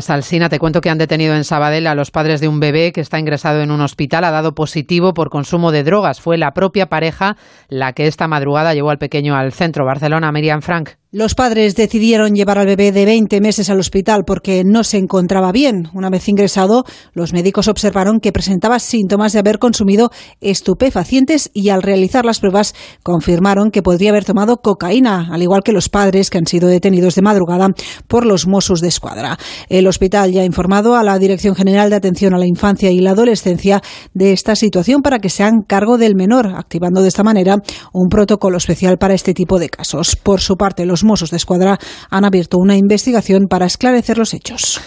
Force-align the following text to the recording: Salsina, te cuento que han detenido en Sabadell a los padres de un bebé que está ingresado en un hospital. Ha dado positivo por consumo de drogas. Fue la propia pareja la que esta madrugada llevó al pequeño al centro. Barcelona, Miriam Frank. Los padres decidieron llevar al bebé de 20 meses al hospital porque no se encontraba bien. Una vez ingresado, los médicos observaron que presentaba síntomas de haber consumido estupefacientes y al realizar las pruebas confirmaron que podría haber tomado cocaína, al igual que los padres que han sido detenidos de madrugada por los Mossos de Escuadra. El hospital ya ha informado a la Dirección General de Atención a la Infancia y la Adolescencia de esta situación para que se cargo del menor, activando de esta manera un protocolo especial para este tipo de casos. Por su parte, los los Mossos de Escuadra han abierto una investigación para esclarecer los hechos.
Salsina, 0.00 0.48
te 0.48 0.58
cuento 0.58 0.80
que 0.80 0.90
han 0.90 0.98
detenido 0.98 1.34
en 1.34 1.44
Sabadell 1.44 1.86
a 1.86 1.94
los 1.94 2.10
padres 2.10 2.40
de 2.40 2.48
un 2.48 2.60
bebé 2.60 2.92
que 2.92 3.00
está 3.00 3.18
ingresado 3.18 3.60
en 3.60 3.70
un 3.70 3.80
hospital. 3.80 4.24
Ha 4.24 4.30
dado 4.30 4.54
positivo 4.54 5.14
por 5.14 5.30
consumo 5.30 5.72
de 5.72 5.84
drogas. 5.84 6.20
Fue 6.20 6.38
la 6.38 6.54
propia 6.54 6.88
pareja 6.88 7.36
la 7.68 7.92
que 7.92 8.06
esta 8.06 8.28
madrugada 8.28 8.74
llevó 8.74 8.90
al 8.90 8.98
pequeño 8.98 9.36
al 9.36 9.52
centro. 9.52 9.84
Barcelona, 9.84 10.32
Miriam 10.32 10.62
Frank. 10.62 10.90
Los 11.10 11.34
padres 11.34 11.74
decidieron 11.74 12.34
llevar 12.34 12.58
al 12.58 12.66
bebé 12.66 12.92
de 12.92 13.06
20 13.06 13.40
meses 13.40 13.70
al 13.70 13.80
hospital 13.80 14.24
porque 14.26 14.62
no 14.62 14.84
se 14.84 14.98
encontraba 14.98 15.52
bien. 15.52 15.88
Una 15.94 16.10
vez 16.10 16.28
ingresado, 16.28 16.84
los 17.14 17.32
médicos 17.32 17.66
observaron 17.66 18.20
que 18.20 18.30
presentaba 18.30 18.78
síntomas 18.78 19.32
de 19.32 19.38
haber 19.38 19.58
consumido 19.58 20.10
estupefacientes 20.42 21.50
y 21.54 21.70
al 21.70 21.80
realizar 21.80 22.26
las 22.26 22.40
pruebas 22.40 22.74
confirmaron 23.02 23.70
que 23.70 23.80
podría 23.80 24.10
haber 24.10 24.26
tomado 24.26 24.58
cocaína, 24.58 25.30
al 25.32 25.40
igual 25.40 25.62
que 25.62 25.72
los 25.72 25.88
padres 25.88 26.28
que 26.28 26.36
han 26.36 26.46
sido 26.46 26.68
detenidos 26.68 27.14
de 27.14 27.22
madrugada 27.22 27.68
por 28.06 28.26
los 28.26 28.46
Mossos 28.46 28.82
de 28.82 28.88
Escuadra. 28.88 29.38
El 29.70 29.86
hospital 29.86 30.30
ya 30.32 30.42
ha 30.42 30.44
informado 30.44 30.94
a 30.94 31.02
la 31.02 31.18
Dirección 31.18 31.54
General 31.54 31.88
de 31.88 31.96
Atención 31.96 32.34
a 32.34 32.38
la 32.38 32.46
Infancia 32.46 32.90
y 32.90 33.00
la 33.00 33.12
Adolescencia 33.12 33.80
de 34.12 34.34
esta 34.34 34.56
situación 34.56 35.00
para 35.00 35.20
que 35.20 35.30
se 35.30 35.48
cargo 35.66 35.96
del 35.96 36.16
menor, 36.16 36.48
activando 36.48 37.00
de 37.00 37.08
esta 37.08 37.24
manera 37.24 37.56
un 37.94 38.10
protocolo 38.10 38.58
especial 38.58 38.98
para 38.98 39.14
este 39.14 39.32
tipo 39.32 39.58
de 39.58 39.70
casos. 39.70 40.14
Por 40.14 40.42
su 40.42 40.58
parte, 40.58 40.84
los 40.84 40.97
los 40.98 41.04
Mossos 41.04 41.30
de 41.30 41.36
Escuadra 41.36 41.78
han 42.10 42.24
abierto 42.24 42.58
una 42.58 42.76
investigación 42.76 43.46
para 43.46 43.66
esclarecer 43.66 44.18
los 44.18 44.34
hechos. 44.34 44.80